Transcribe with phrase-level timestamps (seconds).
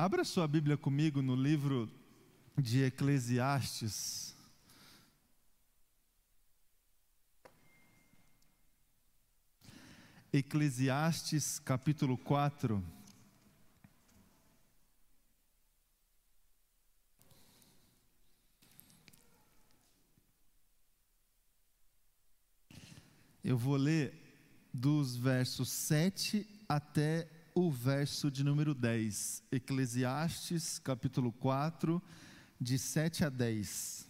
[0.00, 1.90] Abra sua Bíblia comigo no livro
[2.56, 4.32] de Eclesiastes.
[10.32, 12.80] Eclesiastes capítulo 4.
[23.42, 24.14] Eu vou ler
[24.72, 32.00] dos versos 7 até o verso de número 10, Eclesiastes, capítulo 4,
[32.60, 34.08] de 7 a 10.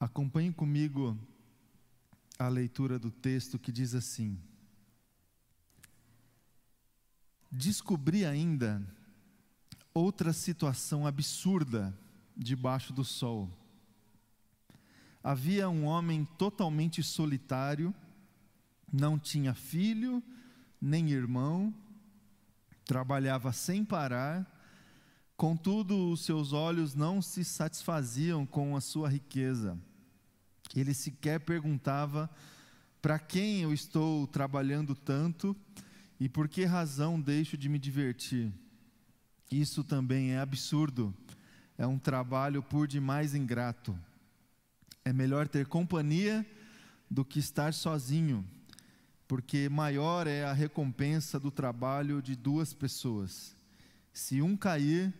[0.00, 1.16] Acompanhe comigo
[2.36, 4.36] a leitura do texto que diz assim:
[7.48, 8.84] Descobri ainda
[9.94, 11.96] outra situação absurda
[12.36, 13.48] debaixo do sol
[15.28, 17.94] havia um homem totalmente solitário,
[18.90, 20.22] não tinha filho,
[20.80, 21.74] nem irmão,
[22.86, 24.50] trabalhava sem parar,
[25.36, 29.78] contudo, os seus olhos não se satisfaziam com a sua riqueza.
[30.74, 32.30] Ele sequer perguntava:
[33.02, 35.54] para quem eu estou trabalhando tanto
[36.18, 38.50] e por que razão deixo de me divertir?
[39.50, 41.14] Isso também é absurdo,
[41.76, 43.94] é um trabalho por demais ingrato.
[45.08, 46.44] É melhor ter companhia
[47.10, 48.44] do que estar sozinho,
[49.26, 53.56] porque maior é a recompensa do trabalho de duas pessoas.
[54.12, 55.10] Se um cair,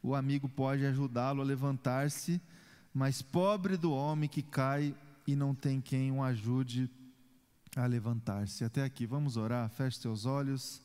[0.00, 2.40] o amigo pode ajudá-lo a levantar-se,
[2.94, 4.94] mas pobre do homem que cai
[5.26, 6.88] e não tem quem o ajude
[7.74, 8.64] a levantar-se.
[8.64, 10.80] Até aqui, vamos orar, feche seus olhos.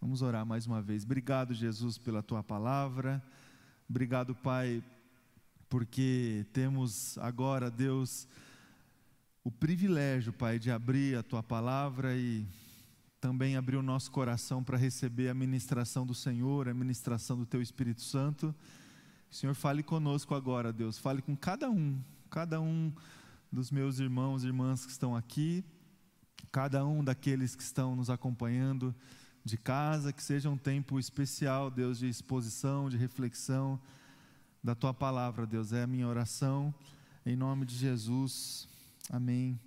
[0.00, 1.04] Vamos orar mais uma vez.
[1.04, 3.22] Obrigado, Jesus, pela tua palavra.
[3.88, 4.82] Obrigado, Pai,
[5.70, 8.26] porque temos agora, Deus,
[9.44, 12.44] o privilégio, Pai, de abrir a tua palavra e
[13.20, 17.62] também abrir o nosso coração para receber a ministração do Senhor, a ministração do teu
[17.62, 18.52] Espírito Santo.
[19.30, 22.92] Senhor, fale conosco agora, Deus, fale com cada um, cada um
[23.52, 25.64] dos meus irmãos e irmãs que estão aqui,
[26.50, 28.92] cada um daqueles que estão nos acompanhando
[29.44, 33.80] de casa, que seja um tempo especial, Deus, de exposição, de reflexão
[34.62, 35.72] da tua palavra, Deus.
[35.72, 36.74] É a minha oração,
[37.24, 38.68] em nome de Jesus.
[39.08, 39.58] Amém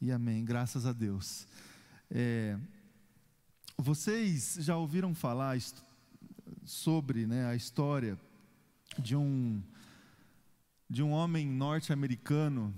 [0.00, 0.44] e amém.
[0.44, 1.46] Graças a Deus.
[2.10, 2.58] É,
[3.76, 5.58] vocês já ouviram falar
[6.64, 8.18] sobre né, a história
[8.98, 9.62] de um,
[10.88, 12.74] de um homem norte-americano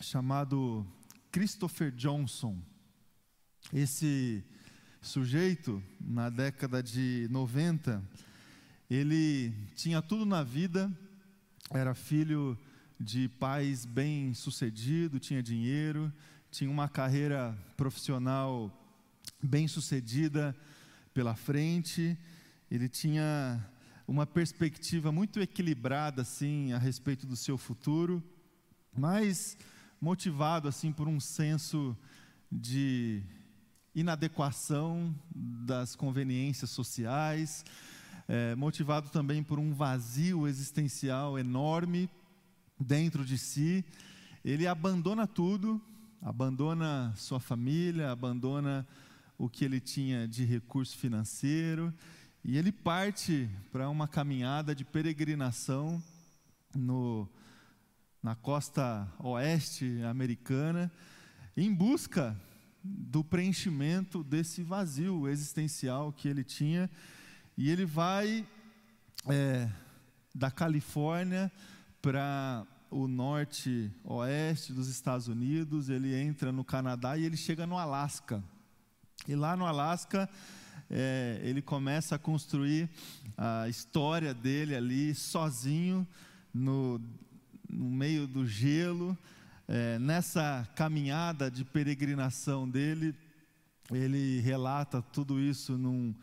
[0.00, 0.86] chamado
[1.32, 2.60] Christopher Johnson.
[3.72, 4.44] Esse
[5.00, 8.02] sujeito, na década de 90,
[8.90, 10.90] ele tinha tudo na vida,
[11.70, 12.58] era filho
[12.98, 16.12] de pais bem-sucedidos, tinha dinheiro,
[16.50, 18.72] tinha uma carreira profissional
[19.42, 20.56] bem-sucedida
[21.12, 22.16] pela frente,
[22.70, 23.62] ele tinha
[24.06, 28.22] uma perspectiva muito equilibrada assim a respeito do seu futuro,
[28.96, 29.56] mas
[30.00, 31.96] motivado assim por um senso
[32.50, 33.22] de
[33.94, 37.64] inadequação das conveniências sociais,
[38.28, 42.10] é, motivado também por um vazio existencial enorme
[42.78, 43.82] dentro de si,
[44.44, 45.80] ele abandona tudo,
[46.20, 48.86] abandona sua família, abandona
[49.38, 51.92] o que ele tinha de recurso financeiro
[52.44, 56.02] e ele parte para uma caminhada de peregrinação
[56.74, 57.28] no,
[58.22, 60.92] na costa oeste americana
[61.56, 62.38] em busca
[62.84, 66.90] do preenchimento desse vazio existencial que ele tinha
[67.58, 68.46] e ele vai
[69.28, 69.68] é,
[70.32, 71.50] da Califórnia
[72.00, 77.76] para o norte oeste dos Estados Unidos, ele entra no Canadá e ele chega no
[77.76, 78.40] Alasca.
[79.26, 80.30] E lá no Alasca,
[80.88, 82.88] é, ele começa a construir
[83.36, 86.06] a história dele ali, sozinho,
[86.54, 87.00] no,
[87.68, 89.18] no meio do gelo.
[89.66, 93.12] É, nessa caminhada de peregrinação dele,
[93.90, 96.14] ele relata tudo isso num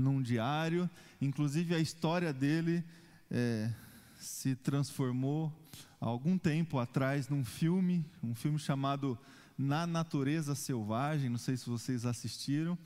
[0.00, 0.88] num diário.
[1.20, 2.82] Inclusive, a história dele
[3.30, 3.70] é,
[4.18, 5.52] se transformou
[6.00, 9.18] há algum tempo atrás num filme, um filme chamado
[9.56, 11.30] Na Natureza Selvagem.
[11.30, 12.76] Não sei se vocês assistiram.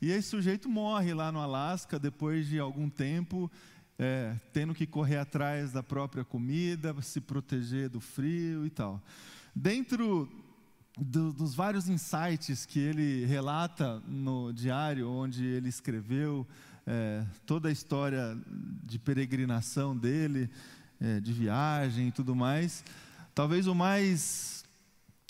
[0.00, 3.50] E esse sujeito morre lá no Alasca depois de algum tempo,
[3.98, 9.02] é, tendo que correr atrás da própria comida, se proteger do frio e tal.
[9.54, 10.28] Dentro
[10.98, 16.46] do, dos vários insights que ele relata no diário, onde ele escreveu
[16.86, 18.36] é, toda a história
[18.84, 20.50] de peregrinação dele,
[21.00, 22.84] é, de viagem e tudo mais,
[23.34, 24.64] talvez o mais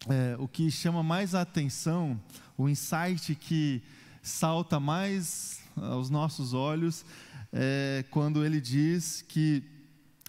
[0.08, 2.20] é, o que chama mais a atenção,
[2.56, 3.82] o insight que
[4.22, 7.04] salta mais aos nossos olhos,
[7.52, 9.62] é quando ele diz que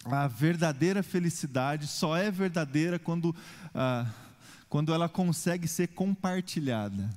[0.04, 3.34] a verdadeira felicidade só é verdadeira quando,
[3.74, 4.06] ah,
[4.70, 7.10] quando ela consegue ser compartilhada.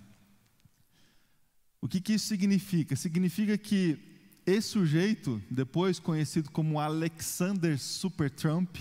[1.80, 2.96] O que, que isso significa?
[2.96, 4.00] Significa que
[4.44, 8.76] esse sujeito, depois conhecido como Alexander Supertramp,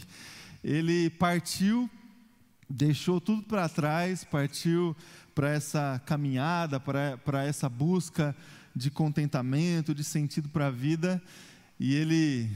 [0.64, 1.88] ele partiu,
[2.68, 4.96] deixou tudo para trás, partiu
[5.34, 8.34] para essa caminhada, para essa busca
[8.74, 11.22] de contentamento, de sentido para a vida,
[11.78, 12.50] e ele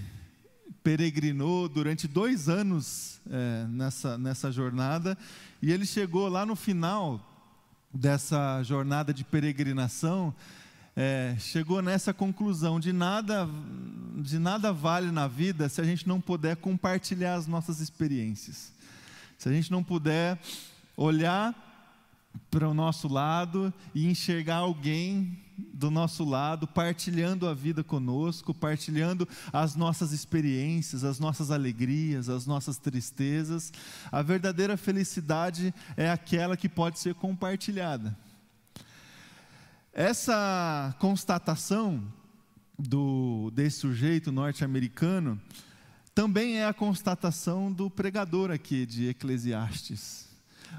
[0.87, 5.19] peregrinou durante dois anos é, nessa, nessa jornada,
[5.61, 7.21] e ele chegou lá no final
[7.93, 10.33] dessa jornada de peregrinação,
[10.94, 13.49] é, chegou nessa conclusão de nada,
[14.19, 18.73] de nada vale na vida se a gente não puder compartilhar as nossas experiências,
[19.37, 20.38] se a gente não puder
[20.97, 21.53] olhar
[22.49, 29.26] para o nosso lado e enxergar alguém do nosso lado, partilhando a vida conosco, partilhando
[29.53, 33.73] as nossas experiências, as nossas alegrias, as nossas tristezas.
[34.12, 38.17] A verdadeira felicidade é aquela que pode ser compartilhada.
[39.93, 42.02] Essa constatação
[42.79, 45.41] do, desse sujeito norte-americano
[46.14, 50.26] também é a constatação do pregador aqui de Eclesiastes.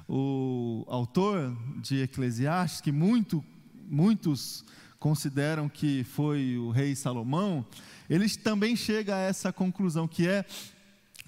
[0.07, 3.44] O autor de Eclesiastes, que muito,
[3.88, 4.66] muitos
[5.00, 7.66] consideram que foi o rei Salomão,
[8.10, 10.45] ele também chega a essa conclusão que é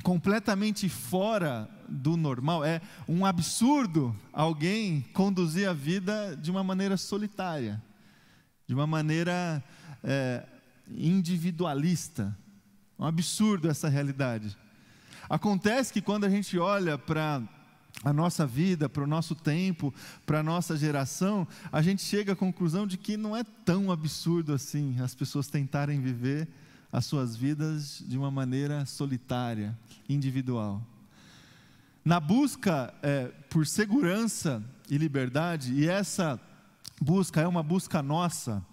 [0.04, 2.64] completamente fora do normal.
[2.64, 7.82] É um absurdo alguém conduzir a vida de uma maneira solitária,
[8.68, 9.64] de uma maneira
[10.04, 10.46] é,
[10.90, 12.36] individualista.
[12.98, 14.58] Um absurdo essa realidade.
[15.30, 17.42] Acontece que quando a gente olha para
[18.04, 19.94] a nossa vida, para o nosso tempo,
[20.26, 24.54] para a nossa geração, a gente chega à conclusão de que não é tão absurdo
[24.54, 26.48] assim as pessoas tentarem viver
[26.92, 30.82] as suas vidas de uma maneira solitária, individual.
[32.04, 36.40] Na busca é, por segurança e liberdade, e essa
[37.00, 38.66] busca é uma busca nossa,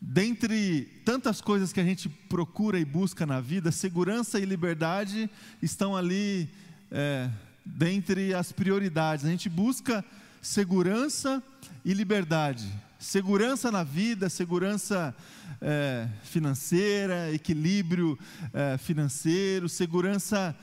[0.00, 5.28] dentre tantas coisas que a gente procura e busca na vida, segurança e liberdade
[5.60, 6.48] estão ali
[6.90, 7.28] é,
[7.76, 9.24] dentre as prioridades.
[9.24, 10.04] A gente busca
[10.40, 11.42] segurança
[11.84, 12.66] e liberdade.
[12.98, 15.14] Segurança na vida, segurança
[15.60, 18.18] é, financeira, equilíbrio
[18.52, 20.56] é, financeiro, segurança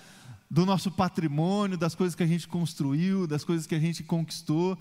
[0.49, 4.77] do nosso patrimônio, das coisas que a gente construiu, das coisas que a gente conquistou,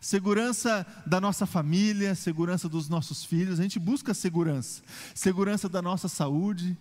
[0.00, 3.58] segurança da nossa família, segurança dos nossos filhos.
[3.58, 4.82] A gente busca segurança,
[5.14, 6.76] segurança da nossa saúde.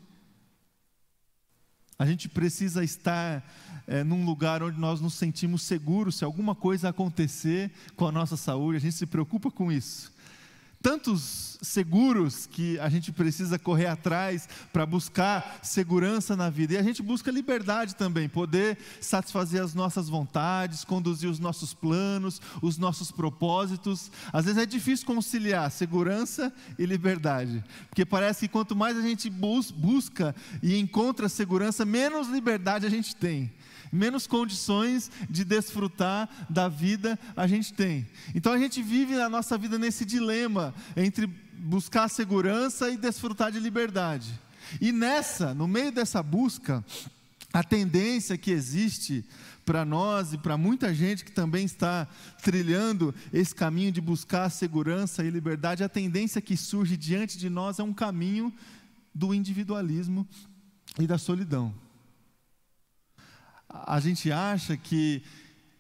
[1.99, 3.43] A gente precisa estar
[3.85, 6.15] é, num lugar onde nós nos sentimos seguros.
[6.15, 10.17] Se alguma coisa acontecer com a nossa saúde, a gente se preocupa com isso
[10.81, 16.73] tantos seguros que a gente precisa correr atrás para buscar segurança na vida.
[16.73, 22.41] E a gente busca liberdade também, poder satisfazer as nossas vontades, conduzir os nossos planos,
[22.61, 24.11] os nossos propósitos.
[24.31, 29.29] Às vezes é difícil conciliar segurança e liberdade, porque parece que quanto mais a gente
[29.29, 30.33] bus busca
[30.63, 33.51] e encontra segurança, menos liberdade a gente tem
[33.91, 38.07] menos condições de desfrutar da vida a gente tem.
[38.33, 43.59] Então a gente vive a nossa vida nesse dilema entre buscar segurança e desfrutar de
[43.59, 44.39] liberdade.
[44.79, 46.83] E nessa, no meio dessa busca,
[47.51, 49.25] a tendência que existe
[49.65, 52.07] para nós e para muita gente que também está
[52.41, 57.79] trilhando esse caminho de buscar segurança e liberdade, a tendência que surge diante de nós
[57.79, 58.53] é um caminho
[59.13, 60.27] do individualismo
[60.99, 61.73] e da solidão
[63.69, 65.21] a gente acha que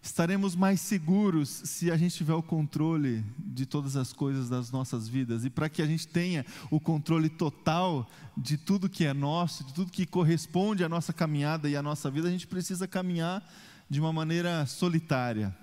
[0.01, 5.07] estaremos mais seguros se a gente tiver o controle de todas as coisas das nossas
[5.07, 5.43] vidas.
[5.43, 9.73] E para que a gente tenha o controle total de tudo que é nosso, de
[9.73, 13.43] tudo que corresponde à nossa caminhada e à nossa vida, a gente precisa caminhar
[13.89, 15.55] de uma maneira solitária.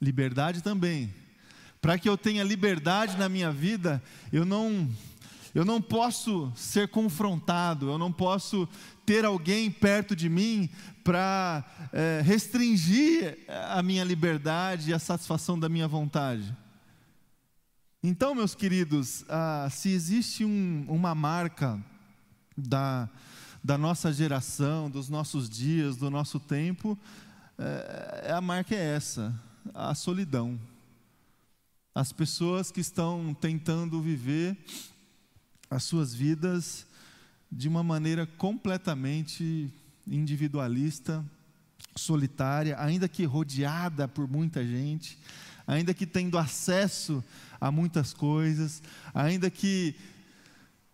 [0.00, 1.12] Liberdade também.
[1.80, 4.02] Para que eu tenha liberdade na minha vida,
[4.32, 4.88] eu não
[5.58, 8.68] eu não posso ser confrontado, eu não posso
[9.04, 10.70] ter alguém perto de mim
[11.02, 13.36] para é, restringir
[13.68, 16.56] a minha liberdade e a satisfação da minha vontade.
[18.00, 21.84] Então, meus queridos, ah, se existe um, uma marca
[22.56, 23.08] da,
[23.62, 26.96] da nossa geração, dos nossos dias, do nosso tempo,
[27.58, 29.34] é, a marca é essa:
[29.74, 30.56] a solidão.
[31.92, 34.56] As pessoas que estão tentando viver
[35.70, 36.86] as suas vidas
[37.50, 39.72] de uma maneira completamente
[40.06, 41.24] individualista,
[41.96, 45.18] solitária, ainda que rodeada por muita gente,
[45.66, 47.22] ainda que tendo acesso
[47.60, 48.82] a muitas coisas,
[49.12, 49.94] ainda que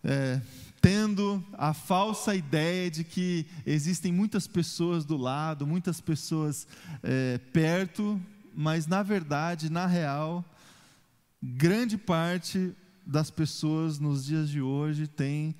[0.03, 0.41] é,
[0.81, 6.67] tendo a falsa ideia de que existem muitas pessoas do lado, muitas pessoas
[7.01, 8.21] é, perto,
[8.53, 10.43] mas na verdade, na real,
[11.41, 12.73] grande parte
[13.05, 15.55] das pessoas nos dias de hoje tem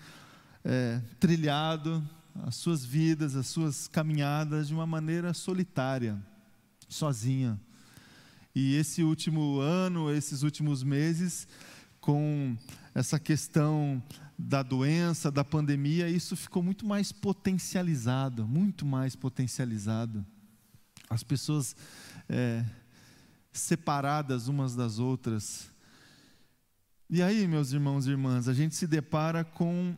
[0.64, 2.04] é, trilhado
[2.44, 6.18] as suas vidas, as suas caminhadas de uma maneira solitária,
[6.90, 7.60] sozinha.
[8.54, 11.48] E esse último ano, esses últimos meses,
[12.02, 12.58] com
[12.94, 14.02] essa questão
[14.38, 20.26] da doença, da pandemia, isso ficou muito mais potencializado, muito mais potencializado.
[21.10, 21.76] As pessoas
[22.28, 22.66] é,
[23.52, 25.70] separadas umas das outras.
[27.08, 29.96] E aí, meus irmãos e irmãs, a gente se depara com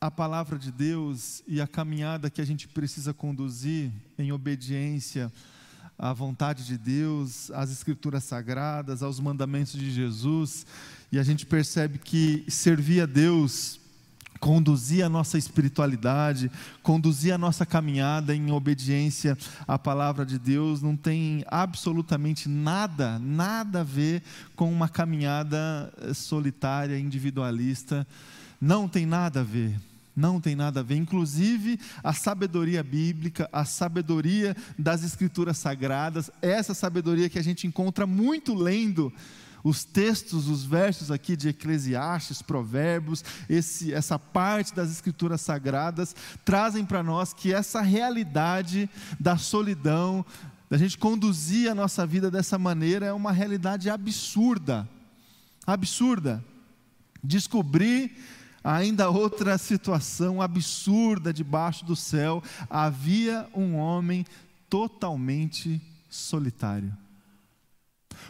[0.00, 5.30] a palavra de Deus e a caminhada que a gente precisa conduzir em obediência
[5.98, 10.64] à vontade de Deus, às Escrituras Sagradas, aos mandamentos de Jesus,
[11.12, 13.78] e a gente percebe que servir a Deus,
[14.42, 16.50] conduzir a nossa espiritualidade,
[16.82, 23.82] conduzir a nossa caminhada em obediência à palavra de Deus, não tem absolutamente nada, nada
[23.82, 24.20] a ver
[24.56, 28.04] com uma caminhada solitária, individualista,
[28.60, 29.78] não tem nada a ver.
[30.14, 30.96] Não tem nada a ver.
[30.96, 38.08] Inclusive, a sabedoria bíblica, a sabedoria das escrituras sagradas, essa sabedoria que a gente encontra
[38.08, 39.10] muito lendo
[39.62, 46.14] os textos, os versos aqui de Eclesiastes, Provérbios, esse, essa parte das escrituras sagradas,
[46.44, 48.90] trazem para nós que essa realidade
[49.20, 50.24] da solidão,
[50.68, 54.88] da gente conduzir a nossa vida dessa maneira, é uma realidade absurda.
[55.66, 56.42] Absurda.
[57.22, 58.16] Descobrir
[58.64, 64.24] ainda outra situação absurda debaixo do céu: havia um homem
[64.68, 66.96] totalmente solitário.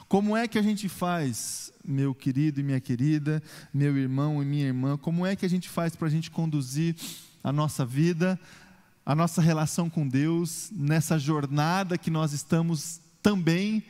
[0.08, 4.66] Como é que a gente faz, meu querido e minha querida, meu irmão e minha
[4.66, 6.96] irmã, como é que a gente faz para a gente conduzir
[7.42, 8.38] a nossa vida,
[9.04, 13.84] a nossa relação com Deus, nessa jornada que nós estamos também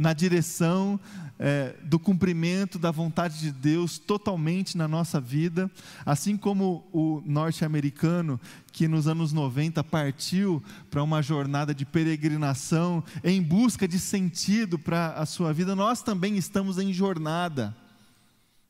[0.00, 0.98] na direção
[1.38, 5.70] é, do cumprimento da vontade de Deus totalmente na nossa vida,
[6.06, 8.40] assim como o norte-americano
[8.72, 15.12] que nos anos 90 partiu para uma jornada de peregrinação em busca de sentido para
[15.12, 17.76] a sua vida, nós também estamos em jornada,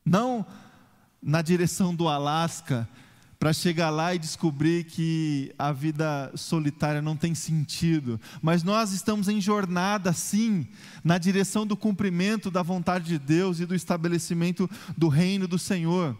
[0.03, 0.45] não
[1.23, 2.89] na direção do Alasca,
[3.41, 8.21] para chegar lá e descobrir que a vida solitária não tem sentido.
[8.39, 10.67] Mas nós estamos em jornada, sim,
[11.03, 16.15] na direção do cumprimento da vontade de Deus e do estabelecimento do reino do Senhor.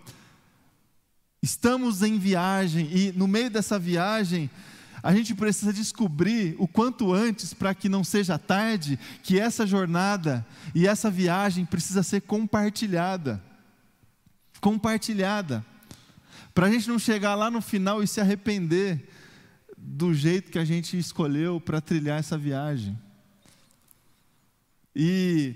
[1.44, 4.50] Estamos em viagem e no meio dessa viagem,
[5.04, 10.44] a gente precisa descobrir o quanto antes, para que não seja tarde, que essa jornada
[10.74, 13.40] e essa viagem precisa ser compartilhada.
[14.60, 15.63] Compartilhada
[16.53, 19.08] para a gente não chegar lá no final e se arrepender
[19.77, 22.98] do jeito que a gente escolheu para trilhar essa viagem.
[24.96, 25.55] E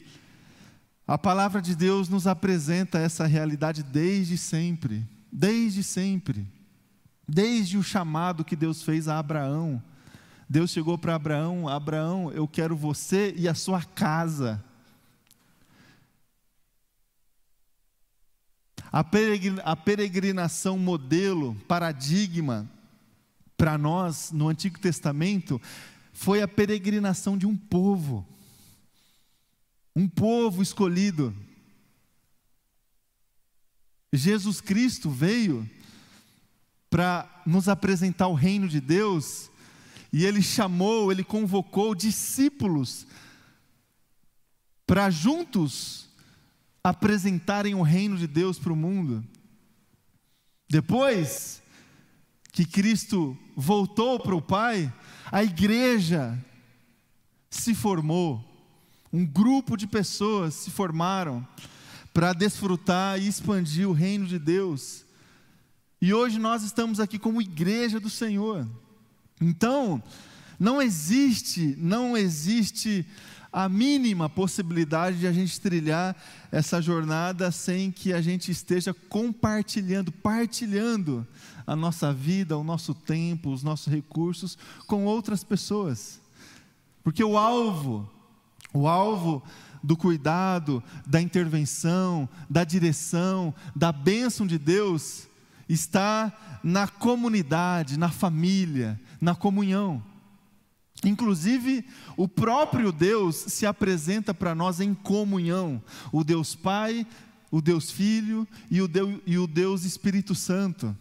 [1.08, 6.48] a palavra de Deus nos apresenta essa realidade desde sempre, desde sempre.
[7.28, 9.82] Desde o chamado que Deus fez a Abraão.
[10.48, 14.64] Deus chegou para Abraão: Abraão, eu quero você e a sua casa
[18.96, 22.66] A peregrinação modelo, paradigma
[23.58, 25.62] para nós no Antigo Testamento
[26.14, 28.26] foi a peregrinação de um povo.
[29.94, 31.36] Um povo escolhido.
[34.14, 35.70] Jesus Cristo veio
[36.90, 39.52] para nos apresentar o reino de Deus,
[40.14, 43.06] e ele chamou, ele convocou discípulos
[44.88, 46.05] para juntos
[46.86, 49.26] apresentarem o reino de Deus para o mundo.
[50.70, 51.60] Depois
[52.52, 54.94] que Cristo voltou para o Pai,
[55.32, 56.38] a igreja
[57.50, 58.40] se formou,
[59.12, 61.46] um grupo de pessoas se formaram
[62.14, 65.06] para desfrutar e expandir o reino de Deus.
[66.00, 68.70] E hoje nós estamos aqui como igreja do Senhor.
[69.42, 70.04] Então,
[70.60, 73.08] não existe, não existe
[73.56, 76.14] a mínima possibilidade de a gente trilhar
[76.52, 81.26] essa jornada sem que a gente esteja compartilhando, partilhando
[81.66, 86.20] a nossa vida, o nosso tempo, os nossos recursos com outras pessoas.
[87.02, 88.12] Porque o alvo,
[88.74, 89.42] o alvo
[89.82, 95.30] do cuidado, da intervenção, da direção, da bênção de Deus
[95.70, 100.04] está na comunidade, na família, na comunhão.
[101.04, 101.86] Inclusive,
[102.16, 107.06] o próprio Deus se apresenta para nós em comunhão, o Deus Pai,
[107.52, 110.96] o Deus Filho e o Deus, e o Deus Espírito Santo.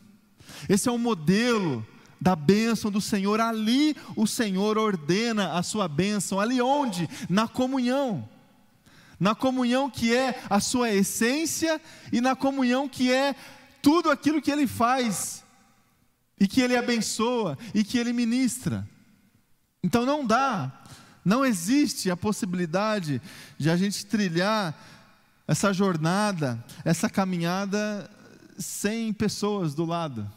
[0.68, 1.86] Esse é o modelo
[2.20, 3.40] da bênção do Senhor.
[3.40, 6.40] Ali o Senhor ordena a sua bênção.
[6.40, 7.08] Ali onde?
[7.28, 8.28] Na comunhão.
[9.18, 11.80] Na comunhão que é a sua essência
[12.12, 13.34] e na comunhão que é
[13.80, 15.44] tudo aquilo que ele faz
[16.38, 18.88] e que ele abençoa e que ele ministra.
[19.84, 20.82] Então não dá,
[21.24, 23.22] não existe a possibilidade
[23.56, 24.74] de a gente trilhar
[25.46, 28.10] essa jornada, essa caminhada
[28.58, 30.28] sem pessoas do lado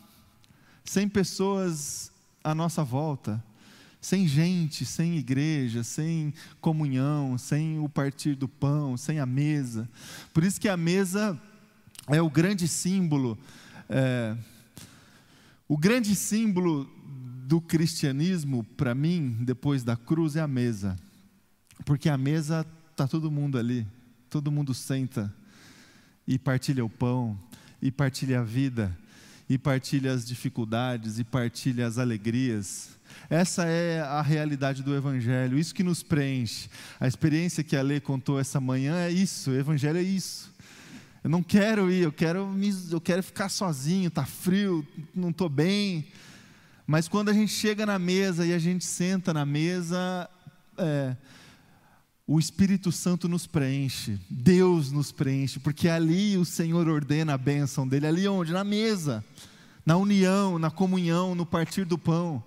[0.88, 2.12] sem pessoas
[2.42, 3.44] à nossa volta,
[4.00, 9.88] sem gente, sem igreja, sem comunhão, sem o partir do pão, sem a mesa.
[10.34, 11.40] Por isso que a mesa
[12.08, 13.38] é o grande símbolo,
[13.90, 14.36] é,
[15.68, 16.90] o grande símbolo
[17.48, 21.00] do cristianismo, para mim, depois da cruz, é a mesa.
[21.86, 23.88] Porque a mesa está todo mundo ali,
[24.30, 25.34] todo mundo senta
[26.28, 27.40] e partilha o pão,
[27.82, 28.94] e partilha a vida
[29.50, 32.90] e partilha as dificuldades e partilha as alegrias.
[33.30, 36.70] Essa é a realidade do Evangelho, isso que nos preenche.
[37.00, 40.54] A experiência que a Lê contou essa manhã é isso, o Evangelho é isso.
[41.24, 42.54] Eu não quero ir, eu quero,
[42.92, 44.86] eu quero ficar sozinho, está frio,
[45.16, 46.08] não estou bem.
[46.88, 50.30] Mas quando a gente chega na mesa e a gente senta na mesa,
[50.78, 51.18] é,
[52.26, 57.86] o Espírito Santo nos preenche, Deus nos preenche, porque ali o Senhor ordena a bênção
[57.86, 58.54] dele, ali onde?
[58.54, 59.22] Na mesa,
[59.86, 62.42] na união, na comunhão, no partir do pão.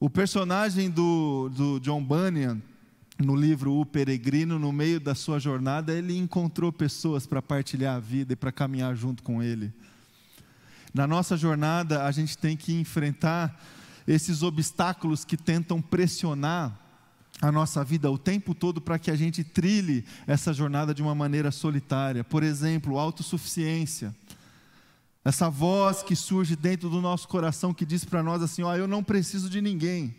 [0.00, 2.62] O personagem do, do John Bunyan,
[3.18, 8.00] no livro O Peregrino, no meio da sua jornada, ele encontrou pessoas para partilhar a
[8.00, 9.70] vida e para caminhar junto com ele.
[10.94, 13.60] Na nossa jornada, a gente tem que enfrentar
[14.06, 16.80] esses obstáculos que tentam pressionar
[17.40, 21.12] a nossa vida o tempo todo para que a gente trilhe essa jornada de uma
[21.12, 22.22] maneira solitária.
[22.22, 24.14] Por exemplo, autossuficiência.
[25.24, 28.76] Essa voz que surge dentro do nosso coração que diz para nós assim: ó, oh,
[28.76, 30.14] eu não preciso de ninguém.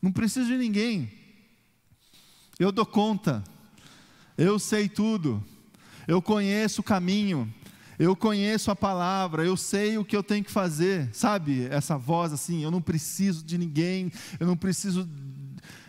[0.00, 1.10] Não preciso de ninguém.
[2.56, 3.42] Eu dou conta.
[4.38, 5.42] Eu sei tudo.
[6.06, 7.52] Eu conheço o caminho.
[8.00, 11.66] Eu conheço a palavra, eu sei o que eu tenho que fazer, sabe?
[11.66, 14.10] Essa voz assim, eu não preciso de ninguém,
[14.40, 15.06] eu não preciso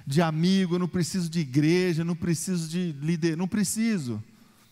[0.05, 4.21] de amigo, eu não preciso de igreja, eu não preciso de líder, não preciso.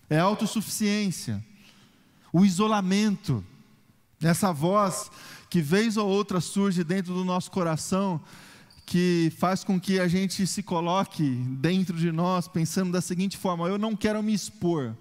[0.10, 1.42] É autossuficiência.
[2.34, 3.42] O isolamento,
[4.22, 5.10] essa voz
[5.50, 8.20] que vez ou outra surge dentro do nosso coração,
[8.86, 11.24] que faz com que a gente se coloque
[11.58, 14.94] dentro de nós pensando da seguinte forma: eu não quero me expor.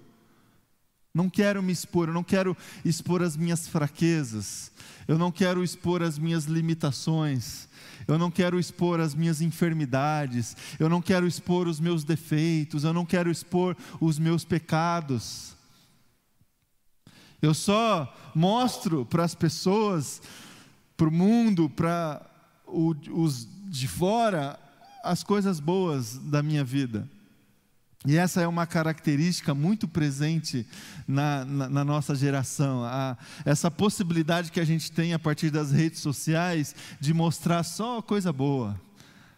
[1.13, 4.71] Não quero me expor, eu não quero expor as minhas fraquezas,
[5.07, 7.67] eu não quero expor as minhas limitações,
[8.07, 12.93] eu não quero expor as minhas enfermidades, eu não quero expor os meus defeitos, eu
[12.93, 15.55] não quero expor os meus pecados.
[17.41, 20.21] Eu só mostro para as pessoas,
[20.95, 22.21] para o mundo, para
[22.67, 24.59] os de fora,
[25.03, 27.07] as coisas boas da minha vida.
[28.05, 30.65] E essa é uma característica muito presente
[31.05, 32.83] na, na, na, nossa geração.
[32.85, 38.01] A, essa possibilidade que a gente tem a partir das redes sociais de mostrar só
[38.01, 38.79] coisa boa,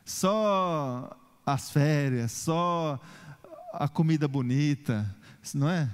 [0.06, 3.00] só as férias, só
[3.74, 5.10] a comida bonita,
[5.56, 5.90] não é?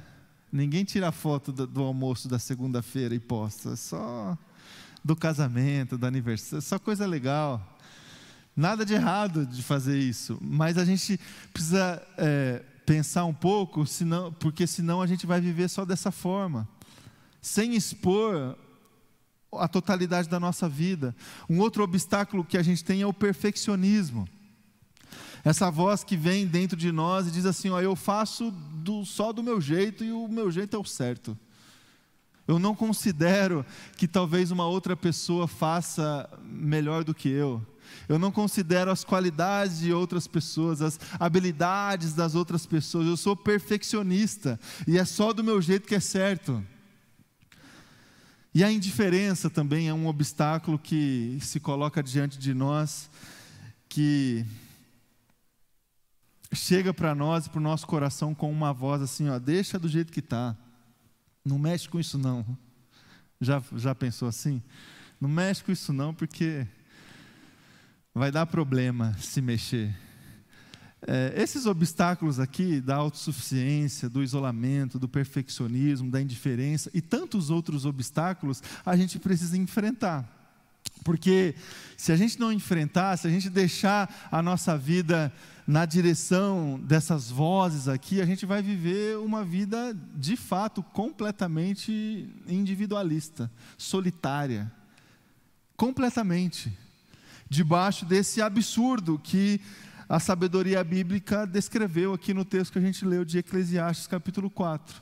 [0.51, 4.37] Ninguém tira foto do, do almoço da segunda-feira e posta, só
[5.03, 7.76] do casamento, do aniversário, só coisa legal.
[8.57, 11.19] Nada de errado de fazer isso, mas a gente
[11.53, 16.67] precisa é, pensar um pouco, senão, porque senão a gente vai viver só dessa forma,
[17.39, 18.57] sem expor
[19.53, 21.15] a totalidade da nossa vida.
[21.47, 24.27] Um outro obstáculo que a gente tem é o perfeccionismo.
[25.45, 29.31] Essa voz que vem dentro de nós e diz assim: ó, eu faço do, só
[29.31, 31.37] do meu jeito e o meu jeito é o certo.
[32.47, 33.63] Eu não considero
[33.97, 37.61] que talvez uma outra pessoa faça melhor do que eu.
[38.07, 43.07] Eu não considero as qualidades de outras pessoas, as habilidades das outras pessoas.
[43.07, 46.63] Eu sou perfeccionista e é só do meu jeito que é certo.
[48.53, 53.09] E a indiferença também é um obstáculo que se coloca diante de nós,
[53.87, 54.45] que
[56.51, 59.87] chega para nós e para o nosso coração com uma voz assim: ó, deixa do
[59.87, 60.55] jeito que está,
[61.43, 62.45] não mexe com isso não.
[63.39, 64.61] Já, já pensou assim?
[65.19, 66.65] Não mexe com isso não, porque
[68.17, 69.95] vai dar problema se mexer.
[71.05, 77.85] É, esses obstáculos aqui da autossuficiência, do isolamento, do perfeccionismo, da indiferença e tantos outros
[77.85, 80.33] obstáculos, a gente precisa enfrentar.
[81.03, 81.53] Porque
[81.95, 85.31] se a gente não enfrentar, se a gente deixar a nossa vida
[85.67, 93.51] na direção dessas vozes aqui, a gente vai viver uma vida de fato completamente individualista,
[93.77, 94.71] solitária.
[95.75, 96.86] Completamente.
[97.49, 99.61] Debaixo desse absurdo que
[100.09, 105.01] a sabedoria bíblica descreveu aqui no texto que a gente leu de Eclesiastes, capítulo 4.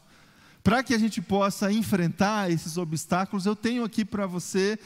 [0.63, 4.79] Para que a gente possa enfrentar esses obstáculos, eu tenho aqui para você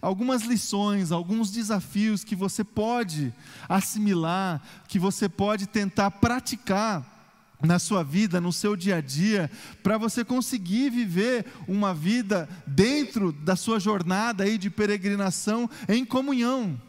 [0.00, 3.32] algumas lições, alguns desafios que você pode
[3.68, 7.18] assimilar, que você pode tentar praticar
[7.62, 9.50] na sua vida, no seu dia a dia,
[9.82, 16.80] para você conseguir viver uma vida dentro da sua jornada aí de peregrinação em comunhão,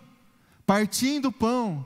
[0.71, 1.85] partindo o pão,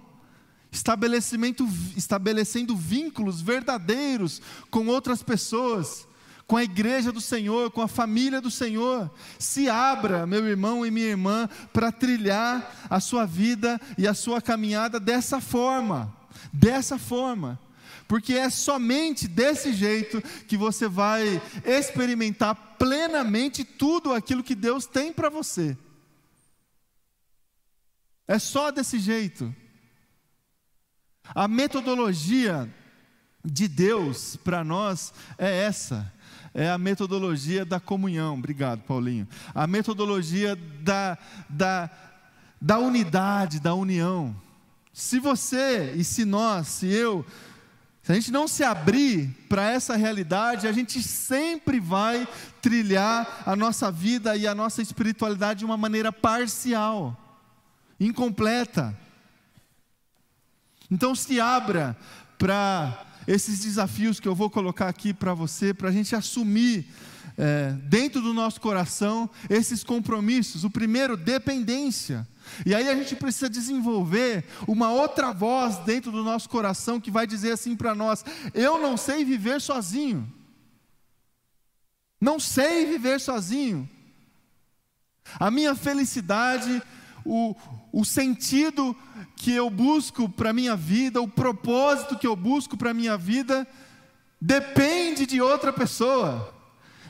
[0.71, 1.67] estabelecimento,
[1.98, 6.08] estabelecendo vínculos verdadeiros com outras pessoas
[6.45, 9.10] com a igreja do Senhor, com a família do Senhor.
[9.39, 14.39] Se abra, meu irmão e minha irmã, para trilhar a sua vida e a sua
[14.39, 16.15] caminhada dessa forma.
[16.54, 17.60] Dessa forma.
[18.08, 25.12] Porque é somente desse jeito que você vai experimentar plenamente tudo aquilo que Deus tem
[25.12, 25.76] para você.
[28.27, 29.53] É só desse jeito.
[31.33, 32.71] A metodologia
[33.43, 36.11] de Deus para nós é essa
[36.55, 38.35] é a metodologia da comunhão.
[38.35, 39.27] Obrigado, Paulinho.
[39.53, 41.17] A metodologia da,
[41.49, 41.89] da,
[42.61, 44.33] da unidade, da união.
[44.93, 47.25] Se você e se nós, se eu,
[48.01, 52.25] se a gente não se abrir para essa realidade, a gente sempre vai
[52.61, 57.19] trilhar a nossa vida e a nossa espiritualidade de uma maneira parcial,
[57.99, 58.97] incompleta.
[60.89, 61.97] Então se abra
[62.38, 66.88] para esses desafios que eu vou colocar aqui para você, para a gente assumir
[67.38, 70.63] é, dentro do nosso coração esses compromissos.
[70.63, 72.27] O primeiro, dependência.
[72.65, 77.25] E aí a gente precisa desenvolver uma outra voz dentro do nosso coração que vai
[77.25, 80.31] dizer assim para nós: eu não sei viver sozinho.
[82.21, 83.89] Não sei viver sozinho.
[85.39, 86.81] A minha felicidade,
[87.25, 87.55] o,
[87.91, 88.95] o sentido
[89.35, 93.17] que eu busco para a minha vida, o propósito que eu busco para a minha
[93.17, 93.67] vida,
[94.39, 96.53] depende de outra pessoa,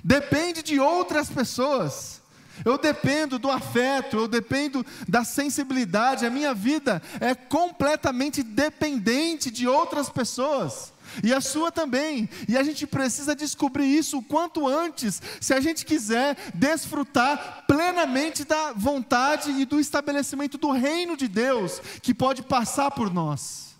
[0.04, 2.21] depende de outras pessoas.
[2.63, 9.67] Eu dependo do afeto, eu dependo da sensibilidade, a minha vida é completamente dependente de
[9.67, 12.30] outras pessoas e a sua também.
[12.47, 18.43] E a gente precisa descobrir isso o quanto antes, se a gente quiser desfrutar plenamente
[18.43, 23.75] da vontade e do estabelecimento do reino de Deus que pode passar por nós.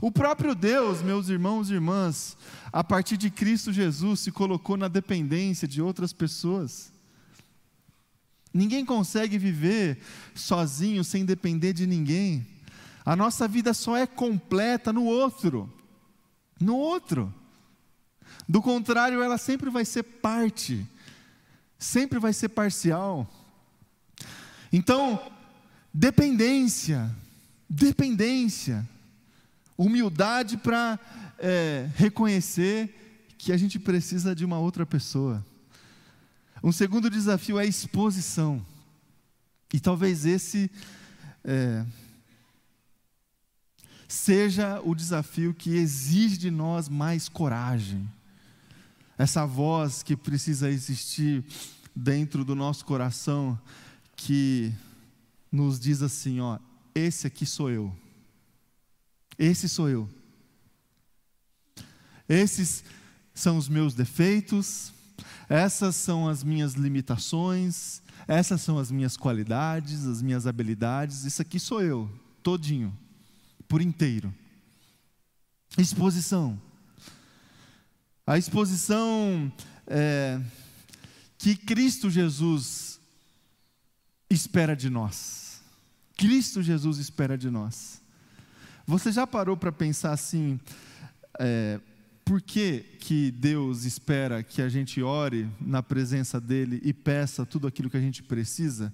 [0.00, 2.36] O próprio Deus, meus irmãos e irmãs,
[2.72, 6.92] a partir de Cristo Jesus, se colocou na dependência de outras pessoas.
[8.52, 9.98] Ninguém consegue viver
[10.34, 12.46] sozinho sem depender de ninguém.
[13.04, 15.72] A nossa vida só é completa no outro
[16.60, 17.32] no outro.
[18.48, 20.86] Do contrário, ela sempre vai ser parte,
[21.78, 23.28] sempre vai ser parcial.
[24.72, 25.20] Então,
[25.92, 27.10] dependência,
[27.68, 28.86] dependência,
[29.76, 30.98] humildade para
[31.38, 35.44] é, reconhecer que a gente precisa de uma outra pessoa.
[36.62, 38.64] Um segundo desafio é exposição.
[39.72, 40.70] E talvez esse
[41.44, 41.84] é,
[44.08, 48.08] seja o desafio que exige de nós mais coragem.
[49.18, 51.44] Essa voz que precisa existir
[51.94, 53.58] dentro do nosso coração,
[54.14, 54.72] que
[55.50, 56.58] nos diz assim: ó,
[56.94, 57.96] esse aqui sou eu.
[59.38, 60.08] Esse sou eu.
[62.28, 62.84] Esses
[63.34, 64.92] são os meus defeitos,
[65.48, 71.60] essas são as minhas limitações, essas são as minhas qualidades, as minhas habilidades, isso aqui
[71.60, 72.10] sou eu,
[72.42, 72.92] todinho
[73.68, 74.32] por inteiro.
[75.78, 76.60] Exposição.
[78.26, 79.52] A exposição
[79.86, 80.40] é,
[81.38, 83.00] que Cristo Jesus
[84.28, 85.60] espera de nós.
[86.16, 88.02] Cristo Jesus espera de nós.
[88.86, 90.58] Você já parou para pensar assim,
[91.38, 91.80] é,
[92.24, 97.66] por que, que Deus espera que a gente ore na presença dEle e peça tudo
[97.66, 98.92] aquilo que a gente precisa?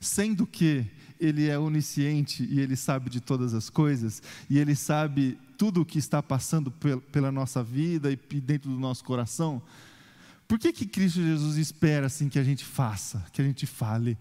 [0.00, 0.86] Sendo que
[1.20, 5.84] ele é onisciente e Ele sabe de todas as coisas, e Ele sabe tudo o
[5.84, 9.60] que está passando pela nossa vida e dentro do nosso coração.
[10.46, 14.16] Por que, que Cristo Jesus espera assim que a gente faça, que a gente fale?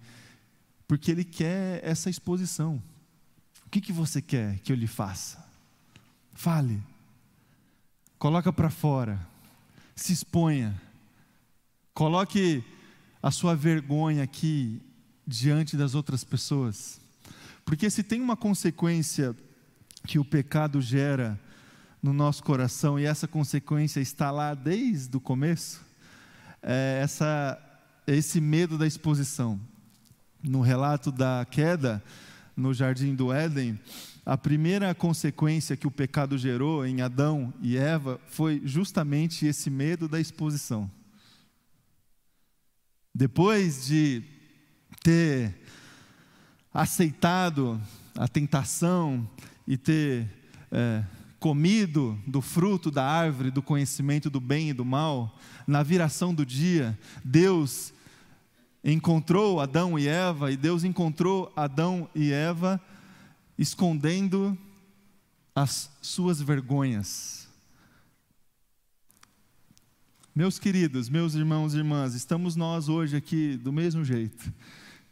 [0.87, 2.81] Porque Ele quer essa exposição.
[3.65, 5.45] O que, que você quer que eu lhe faça?
[6.33, 6.81] Fale.
[8.17, 9.19] Coloca para fora.
[9.95, 10.81] Se exponha.
[11.93, 12.63] Coloque
[13.21, 14.81] a sua vergonha aqui
[15.27, 17.01] diante das outras pessoas.
[17.65, 19.35] Porque se tem uma consequência
[20.05, 21.37] que o pecado gera
[22.01, 25.81] no nosso coração, e essa consequência está lá desde o começo,
[26.63, 27.59] é essa,
[28.07, 29.59] esse medo da exposição.
[30.41, 32.01] No relato da queda
[32.55, 33.77] no jardim do Éden,
[34.25, 40.07] a primeira consequência que o pecado gerou em Adão e Eva foi justamente esse medo
[40.07, 40.89] da exposição.
[43.13, 44.37] Depois de
[45.08, 45.56] ter
[46.74, 47.82] aceitado
[48.13, 49.26] a tentação
[49.65, 50.28] e ter
[50.70, 51.02] é,
[51.39, 56.46] comido do fruto da árvore do conhecimento do bem e do mal, na viração do
[56.46, 57.93] dia, Deus
[58.84, 62.78] encontrou Adão e Eva, e Deus encontrou Adão e Eva
[63.58, 64.58] escondendo
[65.56, 67.48] as suas vergonhas.
[70.36, 74.54] Meus queridos, meus irmãos e irmãs, estamos nós hoje aqui do mesmo jeito,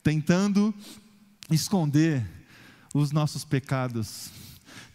[0.06, 0.72] tentando
[1.50, 2.24] esconder
[2.94, 4.30] os nossos pecados,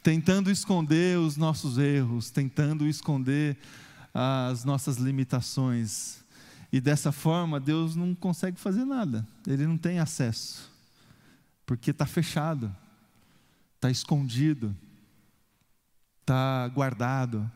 [0.05, 3.59] tentando esconder os nossos erros, tentando esconder
[4.15, 6.21] as nossas limitações.
[6.73, 10.71] E dessa forma, Deus não consegue fazer nada, Ele não tem acesso,
[11.67, 12.73] porque está fechado,
[13.75, 14.73] está escondido,
[16.21, 17.51] está guardado.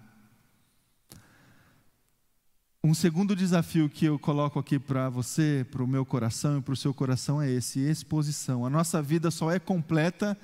[2.85, 6.75] Um segundo desafio que eu coloco aqui para você, para o meu coração e para
[6.75, 8.67] o seu coração é esse: exposição.
[8.67, 10.37] A nossa vida só é completa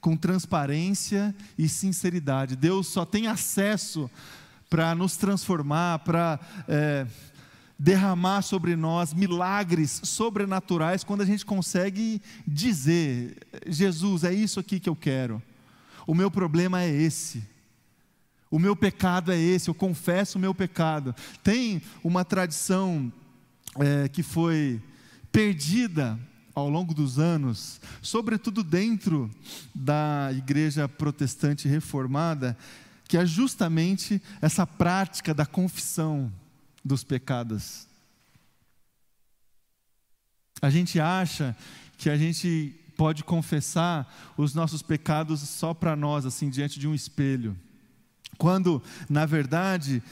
[0.00, 2.56] com transparência e sinceridade.
[2.56, 4.10] Deus só tem acesso
[4.68, 7.06] para nos transformar, para é,
[7.78, 13.36] derramar sobre nós milagres sobrenaturais quando a gente consegue dizer:
[13.68, 15.40] Jesus, é isso aqui que eu quero.
[16.08, 17.53] O meu problema é esse.
[18.54, 21.12] O meu pecado é esse, eu confesso o meu pecado.
[21.42, 23.12] Tem uma tradição
[23.80, 24.80] é, que foi
[25.32, 26.16] perdida
[26.54, 29.28] ao longo dos anos, sobretudo dentro
[29.74, 32.56] da igreja protestante reformada,
[33.08, 36.32] que é justamente essa prática da confissão
[36.84, 37.88] dos pecados.
[40.62, 41.56] A gente acha
[41.98, 46.94] que a gente pode confessar os nossos pecados só para nós, assim, diante de um
[46.94, 47.58] espelho.
[48.38, 50.02] Quando, na verdade,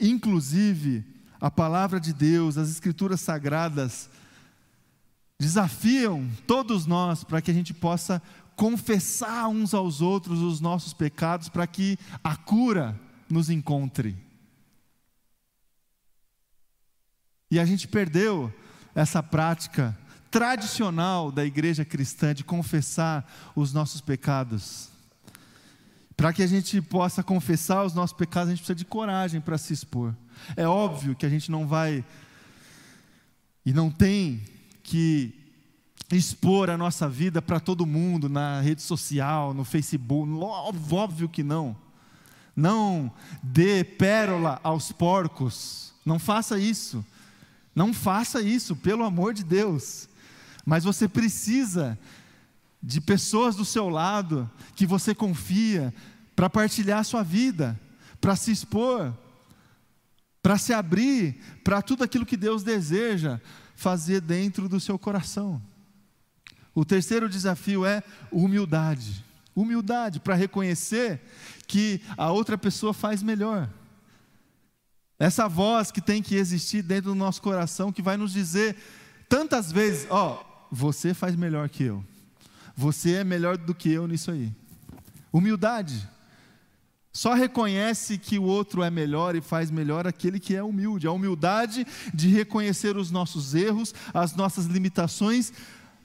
[0.00, 1.04] inclusive,
[1.40, 4.10] a palavra de Deus, as escrituras sagradas,
[5.38, 8.20] desafiam todos nós para que a gente possa
[8.56, 12.98] confessar uns aos outros os nossos pecados, para que a cura
[13.30, 14.16] nos encontre.
[17.50, 18.52] E a gente perdeu
[18.94, 19.96] essa prática
[20.30, 24.90] tradicional da igreja cristã de confessar os nossos pecados.
[26.18, 29.56] Para que a gente possa confessar os nossos pecados, a gente precisa de coragem para
[29.56, 30.12] se expor.
[30.56, 32.04] É óbvio que a gente não vai
[33.64, 34.42] e não tem
[34.82, 35.32] que
[36.10, 40.28] expor a nossa vida para todo mundo na rede social, no Facebook,
[40.90, 41.76] óbvio que não.
[42.56, 47.06] Não dê pérola aos porcos, não faça isso.
[47.76, 50.08] Não faça isso, pelo amor de Deus.
[50.66, 51.96] Mas você precisa
[52.82, 55.92] de pessoas do seu lado que você confia
[56.34, 57.78] para partilhar a sua vida,
[58.20, 59.12] para se expor,
[60.42, 63.40] para se abrir para tudo aquilo que Deus deseja
[63.74, 65.60] fazer dentro do seu coração.
[66.74, 69.24] O terceiro desafio é humildade.
[69.54, 71.20] Humildade para reconhecer
[71.66, 73.68] que a outra pessoa faz melhor.
[75.18, 78.76] Essa voz que tem que existir dentro do nosso coração, que vai nos dizer
[79.28, 82.04] tantas vezes: Ó, oh, você faz melhor que eu.
[82.78, 84.52] Você é melhor do que eu nisso aí.
[85.32, 86.08] Humildade.
[87.12, 91.04] Só reconhece que o outro é melhor e faz melhor aquele que é humilde.
[91.04, 95.52] A humildade de reconhecer os nossos erros, as nossas limitações,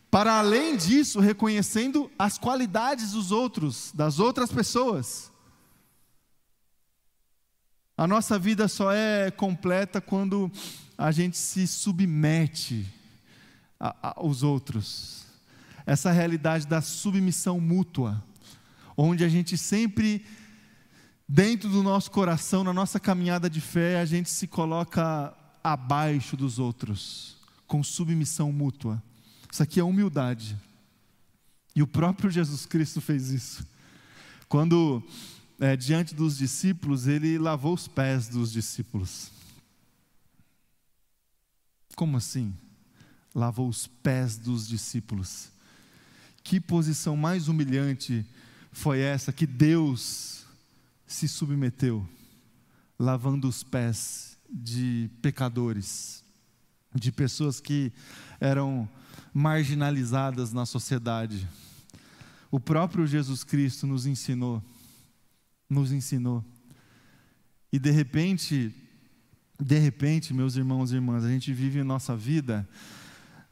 [0.10, 5.32] para além disso, reconhecendo as qualidades dos outros, das outras pessoas.
[7.96, 10.52] A nossa vida só é completa quando
[10.98, 12.92] a gente se submete
[13.80, 15.23] aos outros.
[15.86, 18.24] Essa realidade da submissão mútua,
[18.96, 20.26] onde a gente sempre,
[21.28, 26.60] dentro do nosso coração, na nossa caminhada de fé, a gente se coloca abaixo dos
[26.60, 29.02] outros, com submissão mútua.
[29.52, 30.58] Isso aqui é humildade.
[31.76, 33.66] E o próprio Jesus Cristo fez isso.
[34.48, 35.04] Quando,
[35.60, 39.32] é, diante dos discípulos, ele lavou os pés dos discípulos.
[41.96, 42.54] Como assim?
[43.34, 45.53] Lavou os pés dos discípulos.
[46.44, 48.26] Que posição mais humilhante
[48.72, 50.46] foi essa que Deus
[51.08, 52.08] se submeteu,
[53.00, 56.24] lavando os pés de pecadores,
[56.94, 57.92] de pessoas que
[58.40, 58.90] eram
[59.34, 61.48] marginalizadas na sociedade.
[62.52, 64.62] O próprio Jesus Cristo nos ensinou,
[65.70, 66.44] nos ensinou.
[67.72, 68.72] E de repente,
[69.60, 72.68] de repente, meus irmãos e irmãs, a gente vive a nossa vida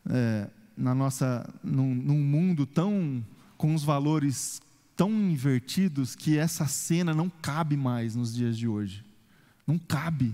[0.08, 0.50] é,
[0.82, 3.24] na nossa, num, num mundo tão
[3.56, 4.62] com os valores
[4.96, 9.06] tão invertidos que essa cena não cabe mais nos dias de hoje.
[9.66, 10.34] Não cabe.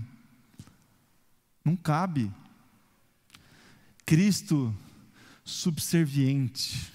[1.64, 2.32] Não cabe.
[4.06, 4.74] Cristo
[5.44, 6.90] subserviente.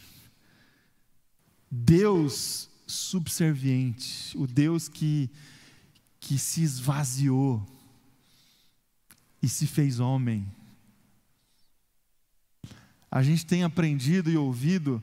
[1.69, 5.29] Deus subserviente, o Deus que,
[6.19, 7.65] que se esvaziou
[9.41, 10.45] e se fez homem.
[13.15, 14.99] A gente tem aprendido e ouvido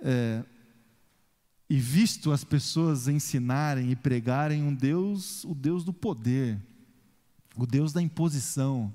[0.00, 0.44] é,
[1.70, 6.60] e visto as pessoas ensinarem e pregarem um Deus, o Deus do poder,
[7.56, 8.92] o Deus da imposição,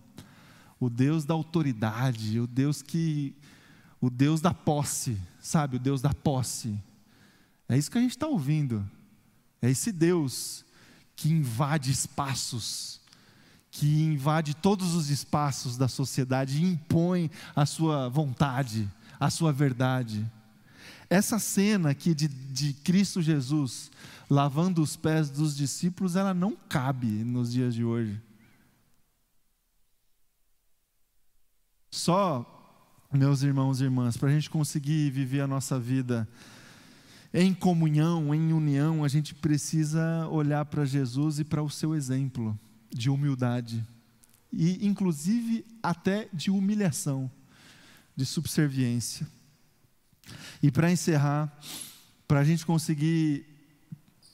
[0.82, 3.34] o Deus da autoridade, o Deus que
[4.02, 5.78] o Deus da posse, sabe?
[5.78, 6.78] O Deus da posse.
[7.70, 8.86] É isso que a gente está ouvindo.
[9.62, 10.66] É esse Deus
[11.16, 13.00] que invade espaços,
[13.74, 18.88] que invade todos os espaços da sociedade e impõe a sua vontade,
[19.20, 20.24] a sua verdade.
[21.10, 23.90] Essa cena aqui de, de Cristo Jesus
[24.30, 28.22] lavando os pés dos discípulos, ela não cabe nos dias de hoje.
[31.90, 32.48] Só
[33.12, 36.30] meus irmãos e irmãs, para a gente conseguir viver a nossa vida
[37.34, 42.56] em comunhão, em união, a gente precisa olhar para Jesus e para o seu exemplo
[42.94, 43.86] de humildade,
[44.52, 47.30] e inclusive até de humilhação,
[48.16, 49.28] de subserviência.
[50.62, 51.52] E para encerrar,
[52.28, 53.46] para a gente conseguir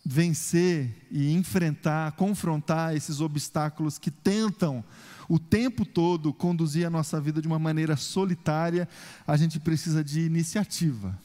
[0.05, 4.83] vencer e enfrentar, confrontar esses obstáculos que tentam
[5.29, 8.89] o tempo todo conduzir a nossa vida de uma maneira solitária,
[9.27, 11.17] a gente precisa de iniciativa.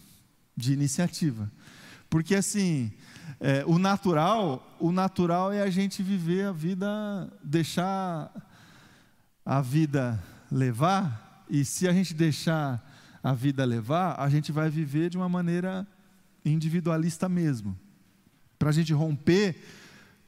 [0.54, 1.50] De iniciativa.
[2.10, 2.92] Porque assim,
[3.40, 6.86] é, o natural, o natural é a gente viver a vida,
[7.42, 8.30] deixar
[9.44, 12.82] a vida levar, e se a gente deixar
[13.22, 15.86] a vida levar, a gente vai viver de uma maneira
[16.44, 17.76] individualista mesmo.
[18.58, 19.56] Para a gente romper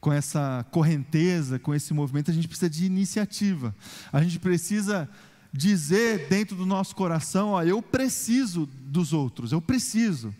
[0.00, 3.74] com essa correnteza, com esse movimento, a gente precisa de iniciativa.
[4.12, 5.08] A gente precisa
[5.52, 10.34] dizer dentro do nosso coração: ó, eu preciso dos outros, eu preciso.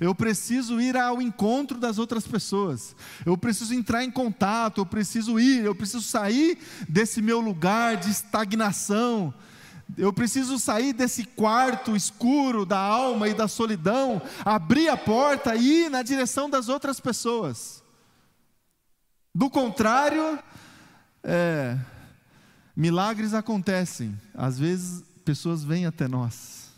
[0.00, 2.94] Eu preciso ir ao encontro das outras pessoas.
[3.24, 8.10] Eu preciso entrar em contato, eu preciso ir, eu preciso sair desse meu lugar de
[8.10, 9.32] estagnação.
[9.96, 15.84] Eu preciso sair desse quarto escuro da alma e da solidão, abrir a porta e
[15.84, 17.82] ir na direção das outras pessoas.
[19.34, 20.38] Do contrário,
[21.22, 21.78] é,
[22.76, 24.18] milagres acontecem.
[24.34, 26.70] Às vezes, pessoas vêm até nós.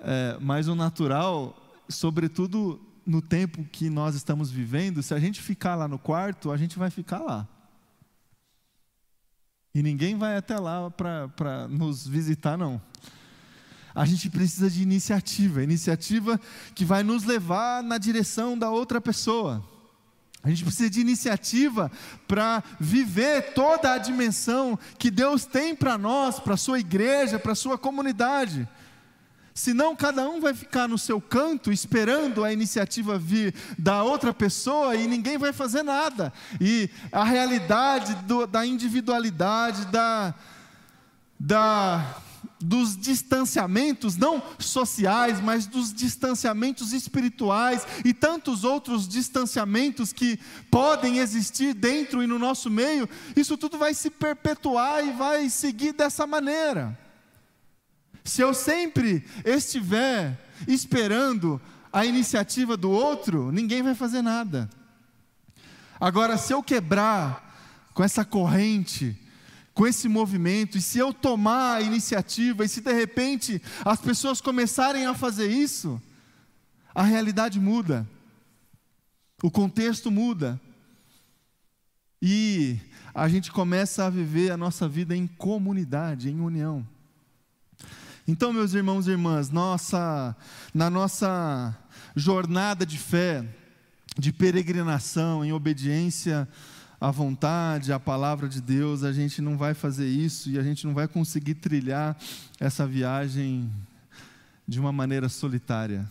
[0.00, 1.56] É, mas o natural,
[1.92, 6.56] sobretudo no tempo que nós estamos vivendo, se a gente ficar lá no quarto, a
[6.56, 7.48] gente vai ficar lá.
[9.74, 12.80] E ninguém vai até lá para nos visitar, não.
[13.94, 16.40] A gente precisa de iniciativa iniciativa
[16.74, 19.62] que vai nos levar na direção da outra pessoa.
[20.42, 21.90] A gente precisa de iniciativa
[22.26, 27.52] para viver toda a dimensão que Deus tem para nós, para a sua igreja, para
[27.52, 28.68] a sua comunidade.
[29.54, 34.96] Senão, cada um vai ficar no seu canto esperando a iniciativa vir da outra pessoa
[34.96, 36.32] e ninguém vai fazer nada.
[36.60, 40.34] E a realidade do, da individualidade, da,
[41.38, 42.16] da
[42.58, 50.38] dos distanciamentos, não sociais, mas dos distanciamentos espirituais e tantos outros distanciamentos que
[50.70, 55.92] podem existir dentro e no nosso meio, isso tudo vai se perpetuar e vai seguir
[55.92, 57.01] dessa maneira.
[58.24, 61.60] Se eu sempre estiver esperando
[61.92, 64.70] a iniciativa do outro, ninguém vai fazer nada.
[66.00, 67.52] Agora, se eu quebrar
[67.94, 69.16] com essa corrente,
[69.74, 74.40] com esse movimento, e se eu tomar a iniciativa, e se de repente as pessoas
[74.40, 76.00] começarem a fazer isso,
[76.94, 78.08] a realidade muda,
[79.42, 80.60] o contexto muda,
[82.20, 82.78] e
[83.14, 86.86] a gente começa a viver a nossa vida em comunidade, em união.
[88.32, 90.34] Então, meus irmãos e irmãs, nossa,
[90.72, 91.76] na nossa
[92.16, 93.44] jornada de fé,
[94.16, 96.48] de peregrinação, em obediência
[96.98, 100.86] à vontade, à palavra de Deus, a gente não vai fazer isso e a gente
[100.86, 102.16] não vai conseguir trilhar
[102.58, 103.70] essa viagem
[104.66, 106.08] de uma maneira solitária.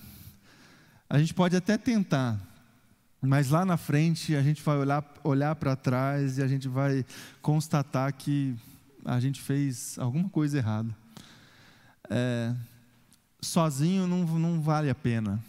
[1.10, 2.40] A gente pode até tentar,
[3.20, 7.04] mas lá na frente a gente vai olhar, olhar para trás e a gente vai
[7.42, 8.56] constatar que
[9.04, 11.01] a gente fez alguma coisa errada.
[12.10, 12.54] É,
[13.42, 15.44] sozinho não, não vale a pena.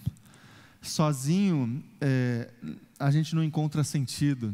[0.80, 2.50] Sozinho é,
[2.98, 4.52] a gente não encontra sentido.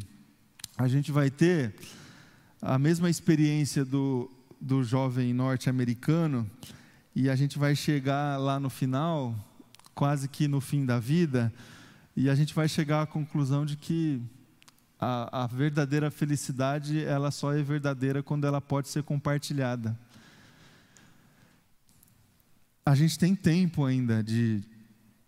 [0.76, 1.74] A gente vai ter
[2.60, 4.30] a mesma experiência do,
[4.60, 6.48] do jovem norte-americano
[7.14, 9.34] e a gente vai chegar lá no final,
[9.94, 11.52] quase que no fim da vida,
[12.16, 14.20] e a gente vai chegar à conclusão de que
[15.00, 19.98] a, a verdadeira felicidade ela só é verdadeira quando ela pode ser compartilhada.
[22.88, 24.62] A gente tem tempo ainda de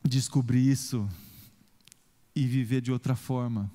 [0.03, 1.07] descobrir isso
[2.35, 3.71] e viver de outra forma.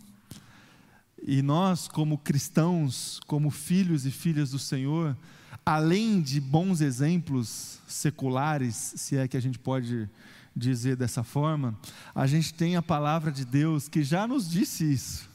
[1.22, 5.16] E nós, como cristãos, como filhos e filhas do Senhor,
[5.64, 10.10] além de bons exemplos seculares, se é que a gente pode
[10.56, 11.78] dizer dessa forma,
[12.16, 15.30] a gente tem a palavra de Deus que já nos disse isso,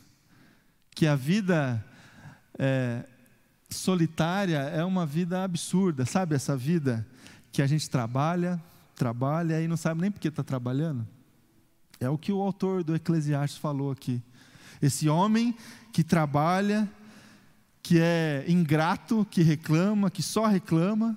[0.90, 1.86] que a vida
[2.58, 3.06] é,
[3.70, 7.06] solitária é uma vida absurda, sabe essa vida
[7.52, 8.62] que a gente trabalha,
[8.94, 11.06] trabalha e não sabe nem por que está trabalhando?
[11.98, 14.22] É o que o autor do Eclesiastes falou aqui.
[14.80, 15.54] Esse homem
[15.92, 16.88] que trabalha,
[17.82, 21.16] que é ingrato, que reclama, que só reclama,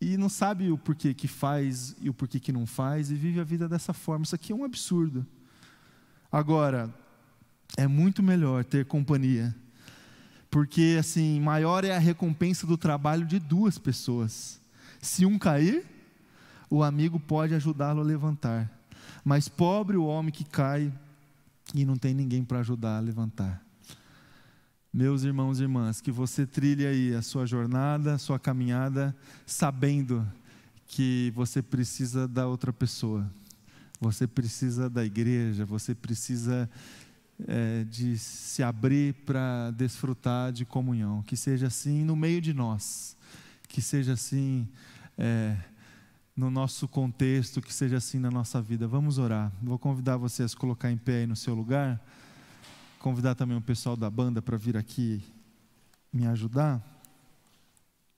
[0.00, 3.38] e não sabe o porquê que faz e o porquê que não faz, e vive
[3.38, 4.24] a vida dessa forma.
[4.24, 5.24] Isso aqui é um absurdo.
[6.30, 6.92] Agora,
[7.76, 9.54] é muito melhor ter companhia,
[10.50, 14.61] porque assim, maior é a recompensa do trabalho de duas pessoas.
[15.02, 15.84] Se um cair,
[16.70, 18.70] o amigo pode ajudá-lo a levantar.
[19.24, 20.90] Mas pobre o homem que cai
[21.74, 23.62] e não tem ninguém para ajudar a levantar.
[24.92, 30.26] Meus irmãos e irmãs, que você trilhe aí a sua jornada, a sua caminhada, sabendo
[30.86, 33.28] que você precisa da outra pessoa,
[33.98, 36.70] você precisa da igreja, você precisa
[37.48, 41.22] é, de se abrir para desfrutar de comunhão.
[41.22, 43.16] Que seja assim no meio de nós,
[43.66, 44.68] que seja assim.
[45.18, 45.56] É,
[46.36, 48.88] no nosso contexto, que seja assim na nossa vida.
[48.88, 49.52] Vamos orar.
[49.62, 52.00] Vou convidar você a se colocar em pé aí no seu lugar.
[52.98, 55.22] Convidar também o pessoal da banda para vir aqui
[56.12, 56.91] me ajudar.